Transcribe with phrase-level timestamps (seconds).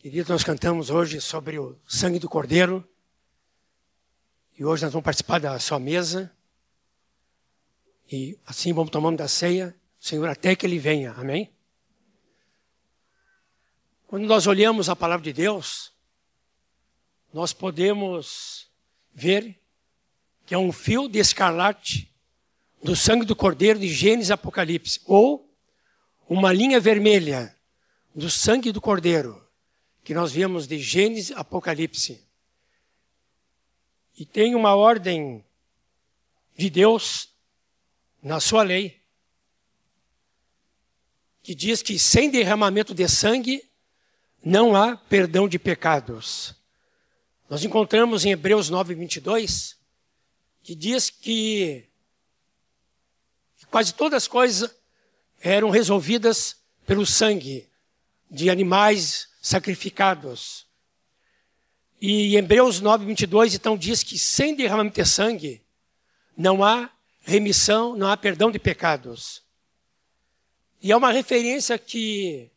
[0.00, 2.82] Querido, nós cantamos hoje sobre o sangue do Cordeiro.
[4.58, 6.34] E hoje nós vamos participar da sua mesa.
[8.10, 11.12] E assim vamos tomando da ceia, Senhor, até que Ele venha.
[11.12, 11.52] Amém?
[14.06, 15.92] Quando nós olhamos a palavra de Deus,
[17.30, 18.70] nós podemos
[19.12, 19.60] ver
[20.46, 22.10] que é um fio de escarlate
[22.82, 25.54] do sangue do Cordeiro de Gênesis Apocalipse, ou
[26.26, 27.54] uma linha vermelha
[28.14, 29.46] do sangue do Cordeiro,
[30.10, 32.20] que nós vemos de Gênesis Apocalipse.
[34.18, 35.44] E tem uma ordem
[36.58, 37.28] de Deus
[38.20, 39.00] na sua lei,
[41.44, 43.70] que diz que sem derramamento de sangue
[44.44, 46.56] não há perdão de pecados.
[47.48, 49.78] Nós encontramos em Hebreus 9, 22,
[50.60, 51.88] que diz que
[53.70, 54.74] quase todas as coisas
[55.40, 57.70] eram resolvidas pelo sangue
[58.28, 60.66] de animais sacrificados.
[62.00, 65.62] E em Hebreus 9, 22, então diz que sem derramamento de sangue
[66.36, 66.90] não há
[67.22, 69.42] remissão, não há perdão de pecados.
[70.82, 72.50] E é uma referência que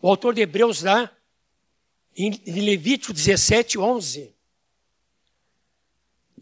[0.00, 1.10] o autor de Hebreus dá
[2.16, 4.34] em Levítico 17, 11.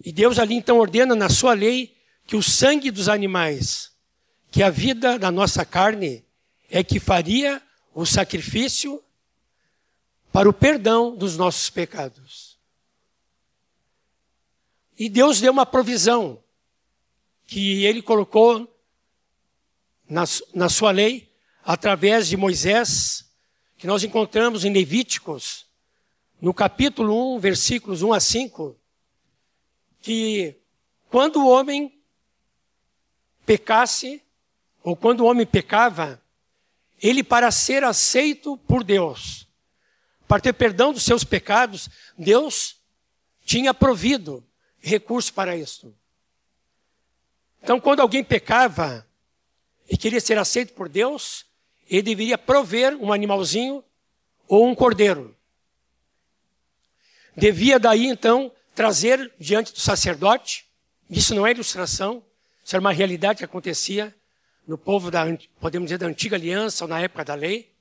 [0.05, 1.97] E Deus ali então ordena na sua lei
[2.27, 3.93] que o sangue dos animais,
[4.51, 6.25] que a vida da nossa carne
[6.71, 7.61] é que faria
[7.93, 9.03] o sacrifício
[10.35, 12.59] para o perdão dos nossos pecados.
[14.99, 16.43] E Deus deu uma provisão
[17.47, 18.69] que ele colocou
[20.09, 23.31] na, na sua lei, através de Moisés,
[23.79, 25.67] que nós encontramos em Levíticos,
[26.41, 28.77] no capítulo 1, versículos 1 a 5,
[30.03, 30.57] que
[31.11, 31.97] quando o homem
[33.47, 34.21] pecasse,
[34.83, 36.21] ou quando o homem pecava,
[37.01, 39.44] ele para ser aceito por Deus,
[40.35, 42.81] para ter perdão dos seus pecados, Deus
[43.45, 44.45] tinha provido
[44.81, 45.95] recurso para isso.
[47.63, 49.07] Então, quando alguém pecava
[49.89, 51.47] e queria ser aceito por Deus,
[51.89, 53.85] ele deveria prover um animalzinho
[54.49, 55.37] ou um cordeiro.
[57.37, 60.67] Devia daí, então, trazer diante do sacerdote,
[61.09, 62.25] isso não é ilustração,
[62.65, 64.13] isso era uma realidade que acontecia
[64.67, 65.27] no povo da,
[65.61, 67.73] podemos dizer, da antiga aliança ou na época da lei.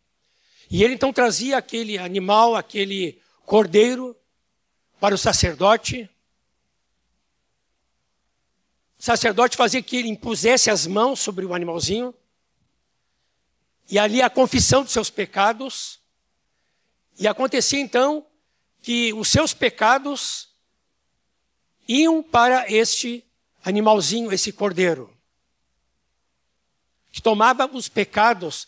[0.69, 4.15] E ele então trazia aquele animal, aquele cordeiro
[4.99, 6.09] para o sacerdote,
[8.97, 12.15] o sacerdote fazia que ele impusesse as mãos sobre o animalzinho,
[13.89, 15.99] e ali a confissão dos seus pecados,
[17.19, 18.25] e acontecia então
[18.81, 20.49] que os seus pecados
[21.85, 23.25] iam para este
[23.61, 25.13] animalzinho, esse cordeiro,
[27.11, 28.67] que tomava os pecados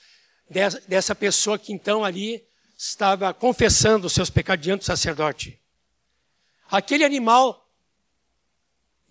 [0.50, 2.46] dessa pessoa que então ali
[2.78, 5.60] estava confessando os seus pecados diante do sacerdote.
[6.70, 7.68] Aquele animal,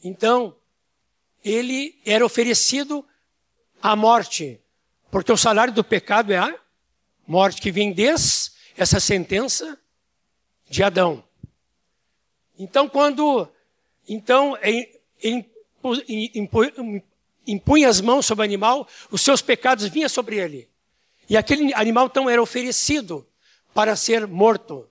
[0.03, 0.57] então,
[1.43, 3.05] ele era oferecido
[3.83, 4.61] à morte,
[5.11, 6.59] porque o salário do pecado é a
[7.27, 9.79] morte, que vem desde essa sentença
[10.69, 11.25] de Adão.
[12.59, 13.49] Então, quando
[14.09, 15.01] então ele
[17.47, 20.69] impunha as mãos sobre o animal, os seus pecados vinham sobre ele.
[21.29, 23.27] E aquele animal então era oferecido
[23.73, 24.89] para ser morto.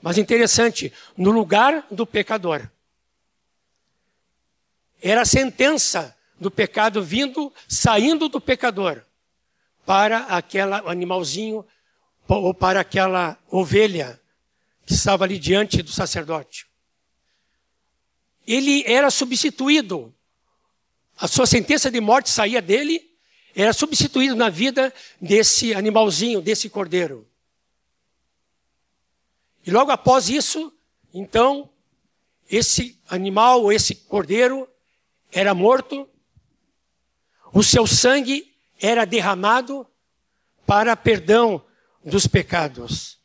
[0.00, 2.68] Mas interessante, no lugar do pecador.
[5.02, 9.02] Era a sentença do pecado vindo, saindo do pecador
[9.84, 11.64] para aquele animalzinho
[12.26, 14.20] ou para aquela ovelha
[14.86, 16.66] que estava ali diante do sacerdote.
[18.46, 20.14] Ele era substituído.
[21.16, 23.13] A sua sentença de morte saía dele,
[23.54, 27.28] era substituído na vida desse animalzinho, desse cordeiro.
[29.66, 30.72] E logo após isso,
[31.12, 31.70] então,
[32.50, 34.68] esse animal, esse cordeiro,
[35.32, 36.08] era morto,
[37.52, 39.86] o seu sangue era derramado
[40.66, 41.64] para perdão
[42.04, 43.18] dos pecados.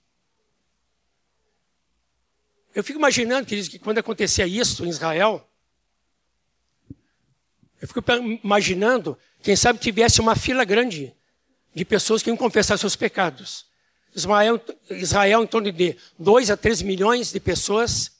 [2.73, 5.48] Eu fico imaginando, queridos, que quando acontecia isso em Israel,
[7.81, 8.03] eu fico
[8.43, 11.13] imaginando, quem sabe tivesse uma fila grande
[11.73, 13.65] de pessoas que iam confessar seus pecados.
[14.13, 18.11] Israel, Israel em torno de 2 a 3 milhões de pessoas.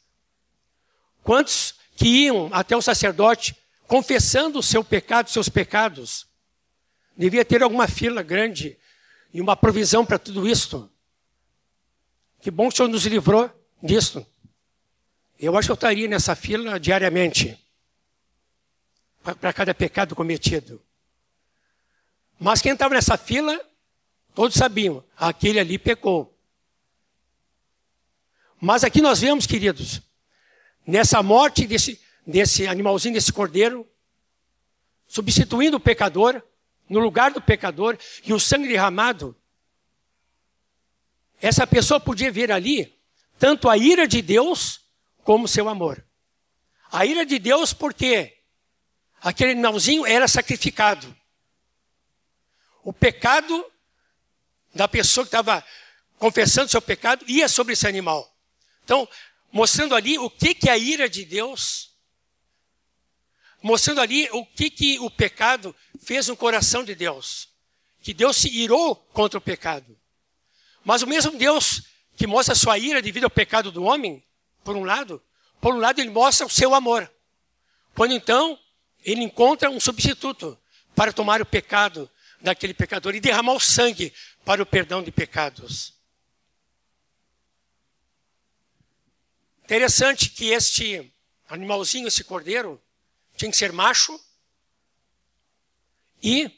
[1.24, 3.56] Quantos que iam até o sacerdote
[3.90, 6.28] confessando o seu pecado, seus pecados.
[7.18, 8.78] Devia ter alguma fila grande
[9.34, 10.88] e uma provisão para tudo isto.
[12.40, 13.52] Que bom que o Senhor nos livrou
[13.82, 14.24] disto.
[15.40, 17.58] Eu acho que eu estaria nessa fila diariamente
[19.24, 20.82] para cada pecado cometido.
[22.40, 23.60] Mas quem estava nessa fila,
[24.34, 26.34] todos sabiam, aquele ali pecou.
[28.62, 30.02] Mas aqui nós vemos, queridos,
[30.86, 33.88] nessa morte desse, desse animalzinho, desse cordeiro,
[35.08, 36.42] substituindo o pecador,
[36.90, 39.36] no lugar do pecador, e o sangue derramado,
[41.42, 42.98] essa pessoa podia ver ali
[43.38, 44.82] tanto a ira de Deus
[45.24, 46.04] como seu amor.
[46.92, 48.39] A ira de Deus porque
[49.22, 51.16] aquele animalzinho era sacrificado.
[52.84, 53.66] O pecado
[54.74, 55.64] da pessoa que estava
[56.18, 58.32] confessando seu pecado ia sobre esse animal.
[58.84, 59.08] Então,
[59.52, 61.92] mostrando ali o que, que é a ira de Deus,
[63.62, 67.50] mostrando ali o que, que o pecado fez no coração de Deus.
[68.02, 69.98] Que Deus se irou contra o pecado.
[70.84, 71.84] Mas o mesmo Deus
[72.16, 74.22] que mostra a sua ira devido ao pecado do homem,
[74.64, 75.22] por um lado,
[75.62, 77.10] por um lado ele mostra o seu amor.
[77.96, 78.60] Quando então
[79.04, 80.58] ele encontra um substituto
[80.96, 82.10] para tomar o pecado
[82.42, 84.14] daquele pecador e derramar o sangue
[84.46, 85.94] para o perdão de pecados.
[89.64, 91.14] Interessante que este
[91.48, 92.82] animalzinho, esse cordeiro,
[93.36, 94.20] tinha que ser macho
[96.22, 96.52] e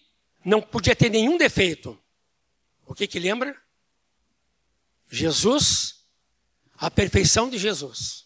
[0.43, 2.01] não podia ter nenhum defeito.
[2.85, 3.59] O que que lembra?
[5.09, 6.05] Jesus,
[6.77, 8.25] a perfeição de Jesus.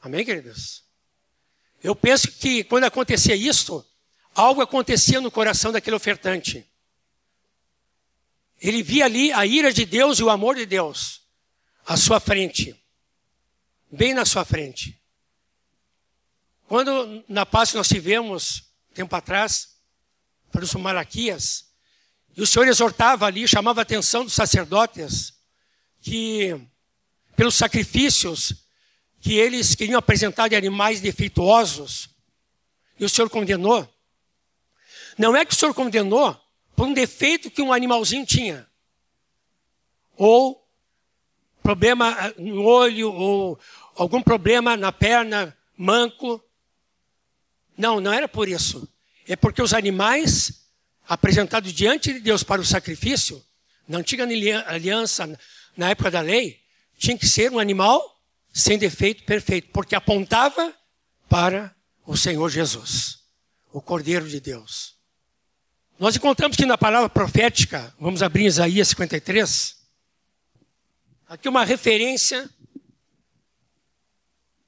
[0.00, 0.87] Amém, queridos?
[1.82, 3.84] Eu penso que quando acontecia isto,
[4.34, 6.66] algo acontecia no coração daquele ofertante.
[8.60, 11.22] Ele via ali a ira de Deus e o amor de Deus
[11.86, 12.76] à sua frente,
[13.90, 15.00] bem na sua frente.
[16.66, 19.78] Quando na que nós tivemos, tempo atrás,
[20.52, 21.66] para o Malaquias,
[22.36, 25.32] e o Senhor exortava ali, chamava a atenção dos sacerdotes,
[26.00, 26.60] que
[27.34, 28.67] pelos sacrifícios
[29.20, 32.08] que eles queriam apresentar de animais defeituosos,
[32.98, 33.88] e o Senhor condenou.
[35.16, 36.38] Não é que o Senhor condenou
[36.76, 38.66] por um defeito que um animalzinho tinha,
[40.16, 40.64] ou
[41.62, 43.58] problema no olho, ou
[43.94, 46.42] algum problema na perna, manco.
[47.76, 48.88] Não, não era por isso.
[49.26, 50.66] É porque os animais
[51.06, 53.44] apresentados diante de Deus para o sacrifício,
[53.86, 54.24] na antiga
[54.66, 55.38] aliança,
[55.76, 56.60] na época da lei,
[56.96, 58.17] tinha que ser um animal
[58.58, 60.74] sem defeito, perfeito, porque apontava
[61.28, 61.72] para
[62.04, 63.20] o Senhor Jesus,
[63.72, 64.96] o Cordeiro de Deus.
[65.96, 69.76] Nós encontramos que na palavra profética, vamos abrir Isaías 53,
[71.28, 72.50] aqui uma referência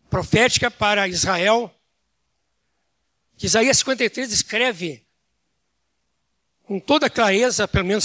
[0.09, 1.75] profética para Israel,
[3.37, 5.05] que Isaías 53 escreve
[6.63, 8.05] com toda clareza, pelo menos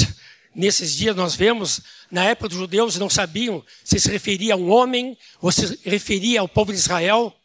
[0.56, 4.72] nesses dias nós vemos, na época dos judeus não sabiam se se referia a um
[4.72, 7.36] homem ou se referia ao povo de Israel.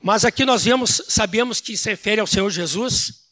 [0.00, 3.22] Mas aqui nós vemos, sabemos que se refere ao Senhor Jesus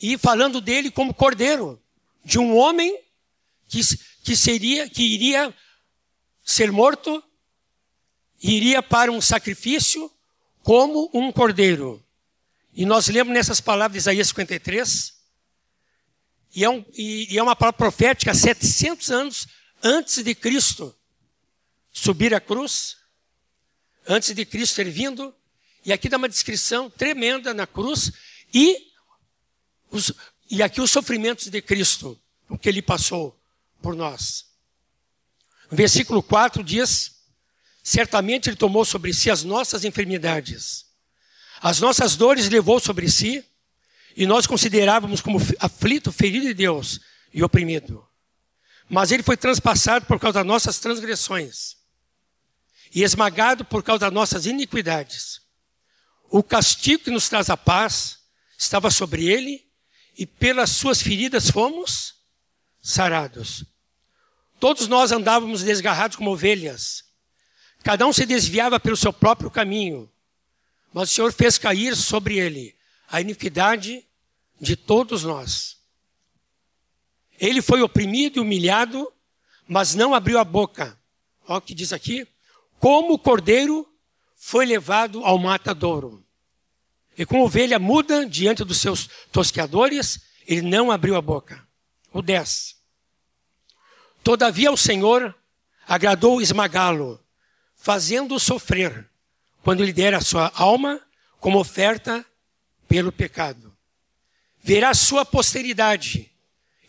[0.00, 1.80] e falando dele como cordeiro,
[2.24, 3.00] de um homem
[3.68, 3.80] que,
[4.22, 5.54] que seria, que iria
[6.44, 7.22] ser morto,
[8.42, 10.10] iria para um sacrifício
[10.62, 12.04] como um cordeiro.
[12.74, 15.21] E nós lemos nessas palavras de Isaías 53,
[16.54, 19.46] e é, um, e, e é uma palavra profética 700 anos
[19.82, 20.94] antes de Cristo
[21.92, 22.96] subir a cruz,
[24.06, 25.34] antes de Cristo ter vindo.
[25.84, 28.12] E aqui dá uma descrição tremenda na cruz
[28.52, 28.92] e,
[29.90, 30.12] os,
[30.50, 32.18] e aqui os sofrimentos de Cristo,
[32.48, 33.38] o que ele passou
[33.80, 34.46] por nós.
[35.70, 37.22] No versículo 4 diz:
[37.82, 40.86] Certamente ele tomou sobre si as nossas enfermidades,
[41.60, 43.44] as nossas dores levou sobre si,
[44.16, 47.00] e nós considerávamos como aflito, ferido de Deus
[47.32, 48.06] e oprimido.
[48.88, 51.76] Mas ele foi transpassado por causa das nossas transgressões
[52.94, 55.40] e esmagado por causa das nossas iniquidades.
[56.28, 58.18] O castigo que nos traz a paz
[58.58, 59.66] estava sobre ele
[60.16, 62.14] e pelas suas feridas fomos
[62.80, 63.64] sarados.
[64.60, 67.04] Todos nós andávamos desgarrados como ovelhas.
[67.82, 70.10] Cada um se desviava pelo seu próprio caminho.
[70.92, 72.76] Mas o Senhor fez cair sobre ele
[73.12, 74.06] a iniquidade
[74.58, 75.76] de todos nós.
[77.38, 79.12] Ele foi oprimido e humilhado,
[79.68, 80.98] mas não abriu a boca.
[81.46, 82.26] Olha o que diz aqui.
[82.78, 83.86] Como o cordeiro
[84.34, 86.24] foi levado ao matadouro.
[87.16, 91.62] E como ovelha muda diante dos seus tosqueadores, ele não abriu a boca.
[92.14, 92.76] O 10.
[94.24, 95.34] Todavia o Senhor
[95.86, 97.22] agradou esmagá-lo,
[97.74, 99.06] fazendo-o sofrer,
[99.62, 100.98] quando lhe dera a sua alma
[101.38, 102.24] como oferta
[102.92, 103.74] pelo pecado.
[104.62, 106.30] Verá sua posteridade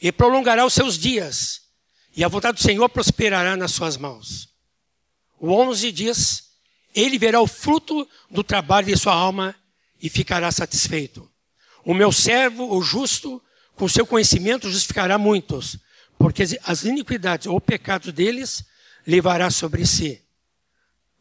[0.01, 1.61] e prolongará os seus dias,
[2.13, 4.49] e a vontade do Senhor prosperará nas suas mãos.
[5.39, 6.49] O 11 diz:
[6.93, 9.55] Ele verá o fruto do trabalho de sua alma
[10.01, 11.31] e ficará satisfeito.
[11.85, 13.41] O meu servo, o justo,
[13.73, 15.77] com seu conhecimento justificará muitos,
[16.17, 18.65] porque as iniquidades ou pecados deles
[19.07, 20.21] levará sobre si.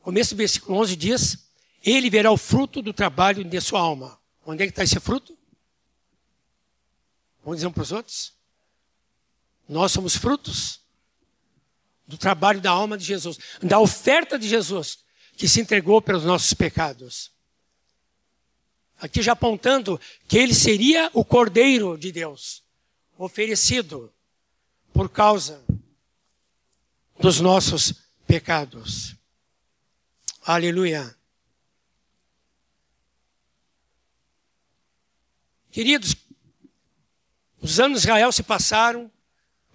[0.00, 1.38] Começo do versículo 11 diz:
[1.84, 4.20] Ele verá o fruto do trabalho de sua alma.
[4.44, 5.36] Onde é que está esse fruto?
[7.44, 8.32] Vamos dizer um para os outros?
[9.68, 10.80] Nós somos frutos
[12.06, 14.98] do trabalho da alma de Jesus, da oferta de Jesus,
[15.36, 17.30] que se entregou pelos nossos pecados.
[19.00, 22.62] Aqui já apontando que ele seria o Cordeiro de Deus,
[23.18, 24.12] oferecido
[24.92, 25.64] por causa
[27.18, 27.94] dos nossos
[28.26, 29.16] pecados.
[30.44, 31.16] Aleluia.
[35.72, 36.14] Queridos,
[37.58, 39.10] os anos de Israel se passaram,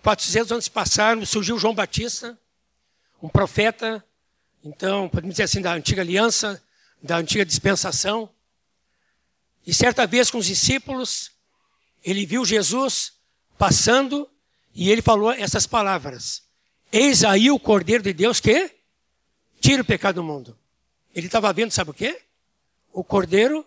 [0.04, 2.40] 400 anos se passaram, surgiu João Batista,
[3.20, 4.06] um profeta,
[4.64, 6.64] então, podemos dizer assim, da antiga aliança,
[7.02, 8.30] da antiga dispensação.
[9.66, 11.32] E certa vez com os discípulos,
[12.04, 13.14] ele viu Jesus
[13.58, 14.30] passando
[14.76, 16.44] e ele falou essas palavras:
[16.92, 18.72] Eis aí o Cordeiro de Deus que
[19.60, 20.56] tira o pecado do mundo.
[21.16, 22.22] Ele estava vendo, sabe o quê?
[22.94, 23.66] O Cordeiro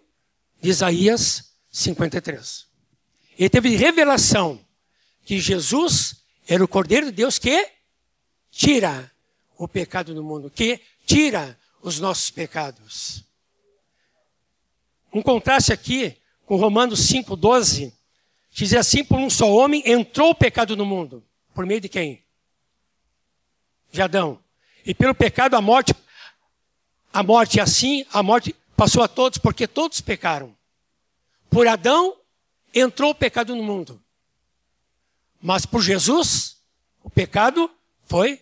[0.62, 2.66] de Isaías 53.
[3.38, 4.60] Ele teve revelação
[5.24, 7.70] que Jesus era o Cordeiro de Deus que
[8.50, 9.10] tira
[9.56, 13.24] o pecado do mundo, que tira os nossos pecados.
[15.12, 17.92] Um contraste aqui com Romanos 5,12,
[18.50, 21.24] diz assim: por um só homem entrou o pecado no mundo.
[21.54, 22.22] Por meio de quem?
[23.92, 24.38] De Adão.
[24.84, 25.94] E pelo pecado a morte,
[27.12, 30.56] a morte assim a morte passou a todos, porque todos pecaram.
[31.50, 32.16] Por Adão
[32.72, 34.00] entrou o pecado no mundo.
[35.42, 36.58] Mas por Jesus,
[37.02, 37.70] o pecado
[38.04, 38.40] foi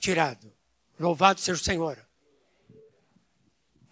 [0.00, 0.52] tirado.
[0.98, 1.98] Louvado seja o Senhor.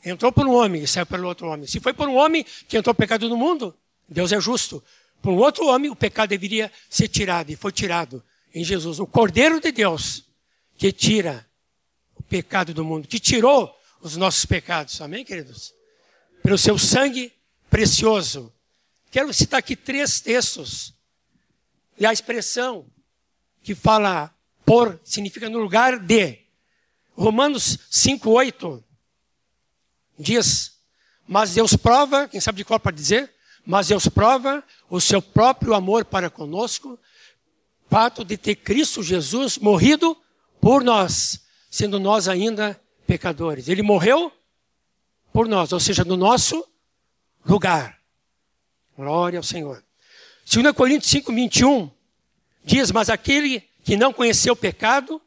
[0.05, 1.67] Entrou por um homem e saiu pelo outro homem.
[1.67, 3.77] Se foi por um homem que entrou o pecado no mundo,
[4.09, 4.83] Deus é justo.
[5.21, 8.23] Por um outro homem, o pecado deveria ser tirado, e foi tirado
[8.55, 8.99] em Jesus.
[9.01, 10.25] O Cordeiro de Deus,
[10.77, 11.47] que tira
[12.15, 15.01] o pecado do mundo, que tirou os nossos pecados.
[15.01, 15.75] Amém, queridos?
[16.43, 17.33] Pelo seu sangue
[17.79, 18.53] precioso.
[19.09, 20.93] Quero citar aqui três textos.
[21.97, 22.85] E a expressão
[23.63, 24.35] que fala
[24.67, 26.41] por significa no lugar de.
[27.17, 28.83] Romanos 5,8
[30.19, 30.73] diz:
[31.25, 33.33] Mas Deus prova, quem sabe de qual para dizer?
[33.65, 36.99] Mas Deus prova o seu próprio amor para conosco,
[37.89, 40.17] fato de ter Cristo Jesus morrido
[40.61, 43.69] por nós, sendo nós ainda pecadores.
[43.69, 44.33] Ele morreu
[45.33, 46.67] por nós, ou seja, no nosso
[47.45, 47.99] lugar.
[48.97, 49.85] Glória ao Senhor.
[50.51, 51.91] 2 Coríntios 5, 21
[52.65, 55.21] diz: Mas aquele que não conheceu o pecado,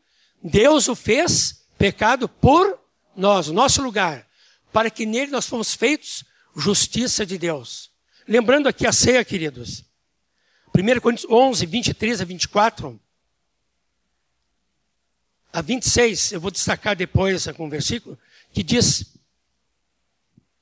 [0.44, 2.80] Deus o fez pecado por
[3.16, 4.28] nós, o nosso lugar,
[4.72, 6.24] para que nele nós fomos feitos
[6.56, 7.92] justiça de Deus.
[8.28, 9.84] Lembrando aqui a ceia, queridos.
[10.78, 13.00] 1 Coríntios 11, 23 a 24.
[15.54, 18.18] A 26, eu vou destacar depois com um versículo,
[18.54, 19.18] que diz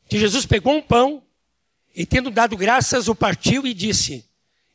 [0.08, 1.24] que Jesus pegou um pão
[1.96, 4.26] e, tendo dado graças, o partiu e disse: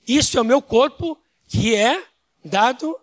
[0.06, 1.18] Isso é o meu corpo
[1.49, 2.04] que é
[2.44, 2.99] dado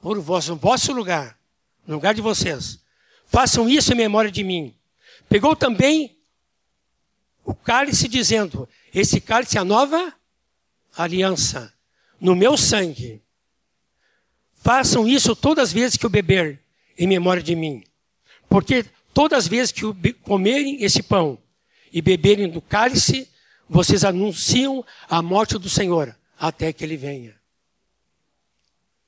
[0.00, 1.38] por vós, no vosso lugar,
[1.86, 2.80] no lugar de vocês.
[3.26, 4.74] Façam isso em memória de mim.
[5.28, 6.16] Pegou também
[7.44, 10.12] o cálice, dizendo: Esse cálice é a nova
[10.96, 11.72] aliança,
[12.20, 13.22] no meu sangue.
[14.54, 16.60] Façam isso todas as vezes que o beber,
[16.98, 17.84] em memória de mim.
[18.48, 18.84] Porque
[19.14, 21.38] todas as vezes que comerem esse pão
[21.92, 23.28] e beberem do cálice,
[23.68, 27.34] vocês anunciam a morte do Senhor até que ele venha.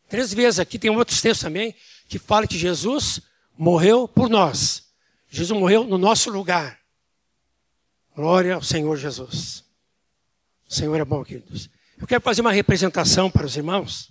[0.08, 1.74] Três vezes aqui tem outros textos também
[2.08, 3.20] que fala que Jesus
[3.56, 4.88] morreu por nós.
[5.28, 6.80] Jesus morreu no nosso lugar.
[8.16, 9.64] Glória ao Senhor Jesus.
[10.68, 11.68] O Senhor é bom, queridos.
[11.98, 14.10] Eu quero fazer uma representação para os irmãos.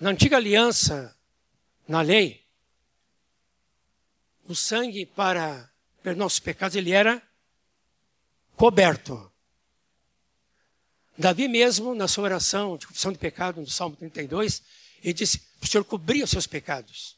[0.00, 1.14] Na antiga aliança,
[1.86, 2.44] na lei,
[4.46, 5.70] o sangue para
[6.02, 7.22] perdoar nossos pecados, ele era
[8.56, 9.27] coberto.
[11.18, 14.62] Davi mesmo, na sua oração de confissão de pecado, no Salmo 32,
[15.02, 17.16] ele disse, o Senhor cobria os seus pecados.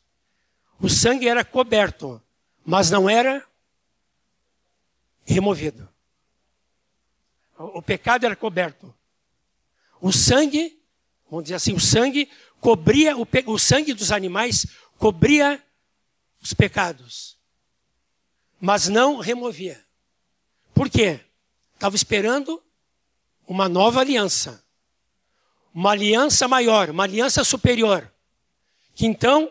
[0.81, 2.21] O sangue era coberto
[2.65, 3.45] mas não era
[5.25, 5.89] removido.
[7.59, 8.95] O pecado era coberto.
[10.01, 10.81] O sangue,
[11.29, 12.31] vamos dizer assim, o sangue
[12.61, 14.67] cobria, o, o sangue dos animais
[14.99, 15.63] cobria
[16.43, 17.37] os pecados,
[18.61, 19.85] mas não removia.
[20.73, 21.21] Por quê?
[21.75, 22.63] Estava esperando
[23.51, 24.65] uma nova aliança,
[25.75, 28.09] uma aliança maior, uma aliança superior,
[28.95, 29.51] que então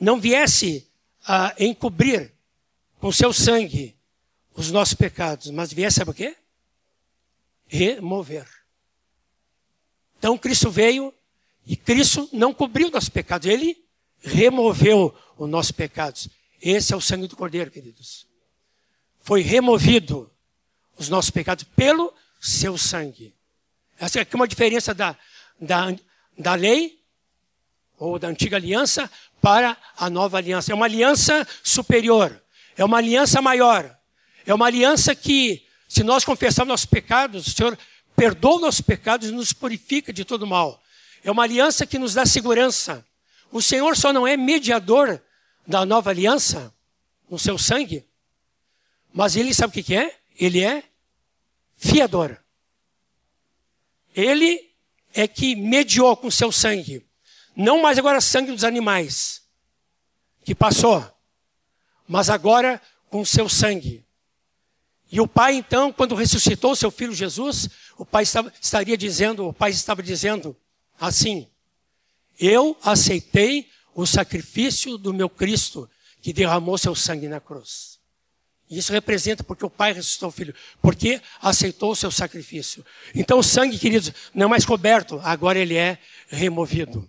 [0.00, 0.90] não viesse
[1.24, 2.32] a encobrir
[2.98, 3.96] com seu sangue
[4.56, 6.36] os nossos pecados, mas viesse, o quê?
[7.68, 8.48] Remover.
[10.18, 11.14] Então Cristo veio
[11.64, 13.80] e Cristo não cobriu nossos pecados, ele
[14.22, 16.28] removeu os nossos pecados.
[16.60, 18.26] Esse é o sangue do Cordeiro, queridos.
[19.20, 20.28] Foi removido
[20.98, 22.12] os nossos pecados pelo
[22.44, 23.34] seu sangue.
[23.98, 25.16] Essa é uma diferença da,
[25.58, 25.96] da,
[26.36, 27.00] da lei,
[27.98, 29.10] ou da antiga aliança,
[29.40, 30.70] para a nova aliança.
[30.70, 32.38] É uma aliança superior,
[32.76, 33.98] é uma aliança maior,
[34.44, 37.78] é uma aliança que, se nós confessarmos nossos pecados, o Senhor
[38.14, 40.82] perdoa nossos pecados e nos purifica de todo mal.
[41.24, 43.06] É uma aliança que nos dá segurança.
[43.50, 45.18] O Senhor só não é mediador
[45.66, 46.74] da nova aliança,
[47.30, 48.04] no seu sangue,
[49.14, 50.18] mas ele sabe o que é?
[50.38, 50.84] Ele é
[51.84, 52.38] fiador.
[54.14, 54.70] Ele
[55.12, 57.04] é que mediou com seu sangue.
[57.54, 59.42] Não mais agora sangue dos animais,
[60.44, 61.04] que passou,
[62.08, 64.04] mas agora com seu sangue.
[65.10, 69.52] E o pai, então, quando ressuscitou seu filho Jesus, o pai estava, estaria dizendo, o
[69.52, 70.56] pai estava dizendo
[70.98, 71.48] assim:
[72.38, 75.88] Eu aceitei o sacrifício do meu Cristo,
[76.20, 77.93] que derramou seu sangue na cruz.
[78.70, 82.84] Isso representa porque o Pai ressuscitou o Filho, porque aceitou o seu sacrifício.
[83.14, 87.08] Então o sangue, queridos, não é mais coberto, agora ele é removido.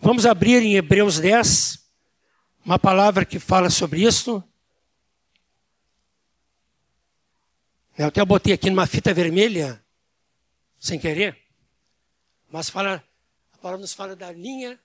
[0.00, 1.78] Vamos abrir em Hebreus 10,
[2.64, 4.42] uma palavra que fala sobre isso.
[7.96, 9.82] Eu até botei aqui numa fita vermelha,
[10.78, 11.36] sem querer,
[12.48, 13.02] mas fala,
[13.52, 14.78] a palavra nos fala da linha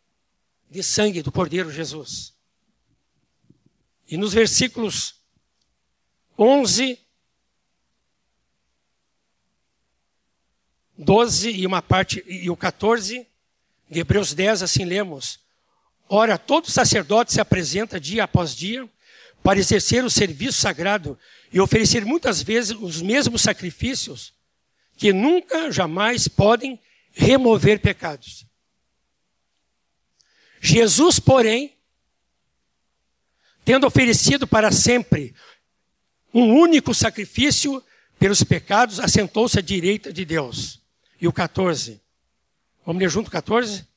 [0.68, 2.34] de sangue do Cordeiro Jesus.
[4.08, 5.16] E nos versículos
[6.38, 7.00] 11,
[10.98, 13.28] 12 e uma parte e o 14
[13.90, 15.40] de Hebreus 10 assim lemos:
[16.10, 18.90] Ora, todo sacerdote se apresenta dia após dia
[19.42, 21.18] para exercer o serviço sagrado
[21.52, 24.34] e oferecer muitas vezes os mesmos sacrifícios
[24.96, 26.80] que nunca jamais podem
[27.12, 28.46] remover pecados.
[30.62, 31.73] Jesus, porém,
[33.66, 35.34] tendo oferecido para sempre
[36.34, 37.84] um único sacrifício
[38.18, 40.82] pelos pecados, assentou-se à direita de Deus.
[41.20, 42.02] E o 14.
[42.86, 43.88] Vamos ler junto o 14?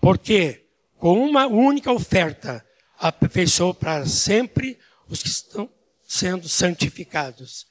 [0.00, 0.66] Porque
[0.98, 2.64] com uma única oferta
[2.98, 4.78] aperfeiçoou para sempre
[5.08, 5.70] os que estão
[6.06, 7.66] sendo santificados.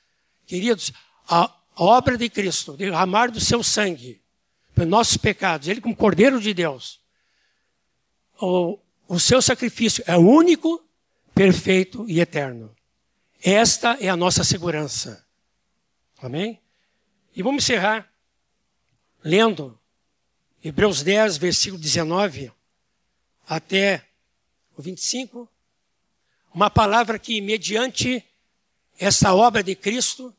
[0.46, 0.92] Queridos,
[1.28, 4.22] a obra de Cristo, derramar do seu sangue
[4.74, 7.00] pelos nossos pecados, ele como Cordeiro de Deus,
[8.40, 10.85] o, o seu sacrifício é único
[11.36, 12.74] perfeito e eterno.
[13.44, 15.28] Esta é a nossa segurança.
[16.18, 16.60] Amém?
[17.36, 18.10] E vamos encerrar
[19.22, 19.78] lendo
[20.64, 22.52] Hebreus 10, versículo 19
[23.48, 24.04] até
[24.78, 25.48] o 25.
[26.54, 28.24] Uma palavra que, mediante
[28.98, 30.34] essa obra de Cristo,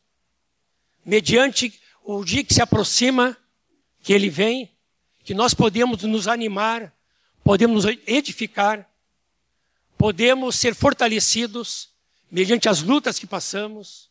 [1.04, 3.36] mediante o dia que se aproxima,
[4.02, 4.72] que ele vem,
[5.22, 6.92] que nós podemos nos animar,
[7.44, 8.88] podemos nos edificar,
[9.96, 11.90] podemos ser fortalecidos
[12.30, 14.10] mediante as lutas que passamos,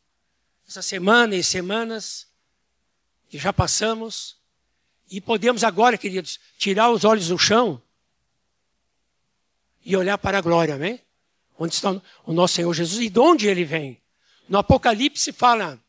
[0.67, 2.27] essa semana e semanas
[3.29, 4.37] que já passamos,
[5.09, 7.81] e podemos agora, queridos, tirar os olhos do chão
[9.83, 10.99] e olhar para a glória, amém?
[11.57, 11.91] Onde está
[12.25, 14.01] o nosso Senhor Jesus e de onde ele vem.
[14.49, 15.79] No Apocalipse fala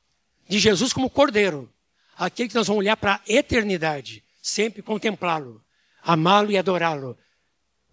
[0.47, 1.73] de Jesus como cordeiro,
[2.17, 5.65] aquele que nós vamos olhar para a eternidade, sempre contemplá-lo,
[6.03, 7.19] amá-lo e adorá-lo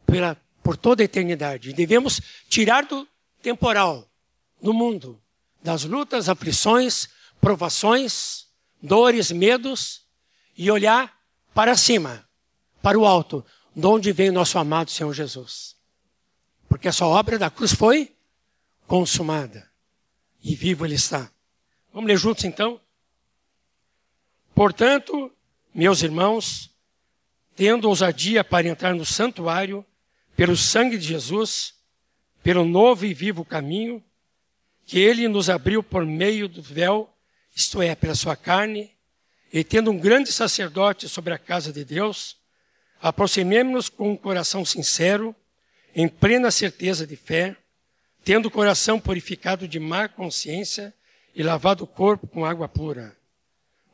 [0.06, 1.74] pela por toda a eternidade.
[1.74, 3.08] Devemos tirar do
[3.42, 4.10] temporal,
[4.62, 5.22] do mundo,
[5.62, 7.10] das lutas, aflições,
[7.42, 8.48] provações,
[8.82, 10.04] dores, medos,
[10.58, 11.20] e olhar
[11.54, 12.28] para cima,
[12.82, 13.46] para o alto,
[13.76, 15.76] de onde vem o nosso amado Senhor Jesus.
[16.68, 18.16] Porque a sua obra da cruz foi
[18.88, 19.70] consumada.
[20.44, 21.32] E vivo ele está.
[21.94, 22.80] Vamos ler juntos então?
[24.54, 25.32] Portanto,
[25.74, 26.70] meus irmãos,
[27.56, 29.86] tendo ousadia para entrar no santuário,
[30.36, 31.74] pelo sangue de Jesus,
[32.42, 34.04] pelo novo e vivo caminho
[34.86, 37.10] que ele nos abriu por meio do véu,
[37.56, 38.92] isto é, pela sua carne,
[39.52, 42.38] e tendo um grande sacerdote sobre a casa de Deus,
[43.02, 45.36] aproximemo-nos com um coração sincero,
[45.96, 47.56] em plena certeza de fé,
[48.26, 50.94] tendo o coração purificado de má consciência
[51.36, 53.16] e lavado o corpo com água pura.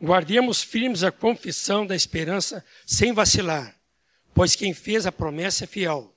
[0.02, 3.76] Guardemos firmes a confissão da esperança sem vacilar,
[4.34, 6.16] pois quem fez a promessa é fiel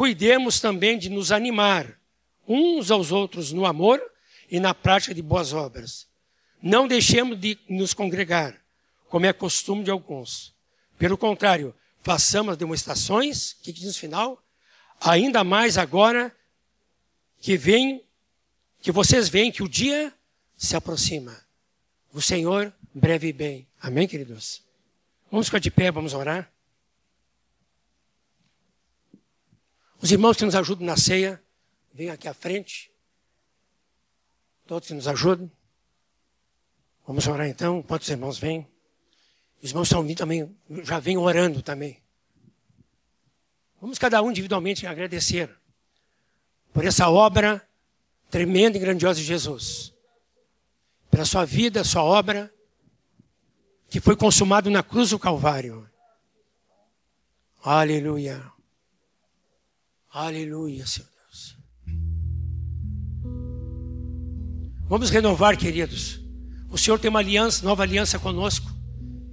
[0.00, 2.00] cuidemos também de nos animar
[2.48, 4.00] uns aos outros no amor
[4.50, 6.08] e na prática de boas obras.
[6.62, 8.58] Não deixemos de nos congregar,
[9.10, 10.54] como é costume de alguns.
[10.98, 14.42] Pelo contrário, façamos demonstrações, que diz no final,
[14.98, 16.34] ainda mais agora
[17.38, 18.02] que vem,
[18.80, 20.10] que vocês veem que o dia
[20.56, 21.36] se aproxima.
[22.10, 23.68] O Senhor breve e bem.
[23.78, 24.62] Amém, queridos?
[25.30, 26.50] Vamos ficar de pé, vamos orar.
[30.02, 31.42] Os irmãos que nos ajudam na ceia,
[31.92, 32.90] venham aqui à frente.
[34.66, 35.50] Todos que nos ajudam.
[37.06, 38.66] Vamos orar então, enquanto os irmãos vêm.
[39.62, 42.02] Os irmãos estão vindo também, já vêm orando também.
[43.80, 45.54] Vamos cada um individualmente agradecer
[46.72, 47.66] por essa obra
[48.30, 49.92] tremenda e grandiosa de Jesus.
[51.10, 52.52] Pela sua vida, sua obra,
[53.88, 55.90] que foi consumado na cruz do Calvário.
[57.62, 58.50] Aleluia.
[60.12, 61.56] Aleluia, Senhor Deus.
[64.88, 66.20] Vamos renovar, queridos.
[66.68, 68.68] O Senhor tem uma aliança, nova aliança conosco,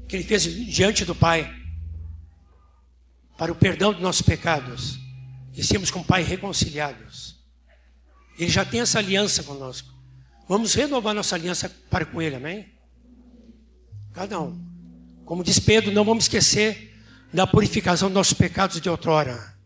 [0.07, 1.51] que Ele fez diante do Pai,
[3.37, 4.99] para o perdão de nossos pecados,
[5.53, 7.35] e sermos com o Pai reconciliados.
[8.37, 9.91] Ele já tem essa aliança conosco.
[10.47, 12.71] Vamos renovar nossa aliança para com Ele, amém?
[14.13, 14.63] Cada um.
[15.25, 16.95] Como diz Pedro, não vamos esquecer
[17.33, 19.56] da purificação dos nossos pecados de outrora.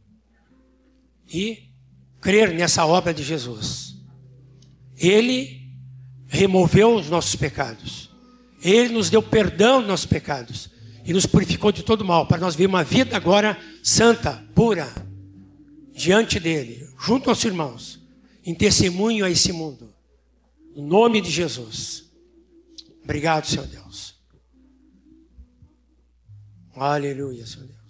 [1.33, 1.71] E
[2.19, 3.95] crer nessa obra de Jesus.
[4.97, 5.61] Ele
[6.27, 8.09] removeu os nossos pecados.
[8.63, 10.69] Ele nos deu perdão dos nossos pecados.
[11.05, 14.87] E nos purificou de todo mal, para nós viver uma vida agora santa, pura,
[15.91, 17.99] diante dele, junto aos irmãos,
[18.45, 19.91] em testemunho a esse mundo.
[20.75, 22.05] Em nome de Jesus.
[23.03, 24.15] Obrigado, Senhor Deus.
[26.75, 27.80] Aleluia, Senhor Deus.